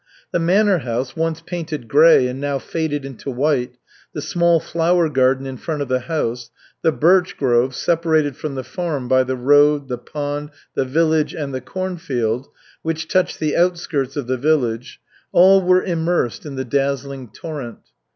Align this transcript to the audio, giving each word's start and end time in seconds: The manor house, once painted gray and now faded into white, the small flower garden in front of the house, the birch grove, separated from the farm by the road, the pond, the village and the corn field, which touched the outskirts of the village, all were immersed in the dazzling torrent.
The 0.31 0.39
manor 0.39 0.79
house, 0.79 1.15
once 1.15 1.41
painted 1.41 1.87
gray 1.87 2.27
and 2.27 2.41
now 2.41 2.57
faded 2.57 3.05
into 3.05 3.29
white, 3.29 3.77
the 4.15 4.21
small 4.23 4.59
flower 4.59 5.09
garden 5.09 5.45
in 5.45 5.57
front 5.57 5.83
of 5.83 5.89
the 5.89 5.99
house, 5.99 6.49
the 6.81 6.91
birch 6.91 7.37
grove, 7.37 7.75
separated 7.75 8.35
from 8.35 8.55
the 8.55 8.63
farm 8.63 9.07
by 9.07 9.23
the 9.23 9.35
road, 9.35 9.89
the 9.89 9.99
pond, 9.99 10.49
the 10.73 10.85
village 10.85 11.35
and 11.35 11.53
the 11.53 11.61
corn 11.61 11.97
field, 11.97 12.47
which 12.81 13.07
touched 13.07 13.37
the 13.39 13.55
outskirts 13.55 14.15
of 14.17 14.25
the 14.25 14.37
village, 14.37 14.99
all 15.31 15.61
were 15.61 15.83
immersed 15.83 16.47
in 16.47 16.55
the 16.55 16.65
dazzling 16.65 17.27
torrent. 17.27 17.91